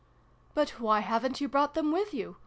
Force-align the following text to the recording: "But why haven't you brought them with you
"But 0.55 0.71
why 0.79 1.01
haven't 1.01 1.41
you 1.41 1.47
brought 1.47 1.75
them 1.75 1.91
with 1.91 2.11
you 2.11 2.37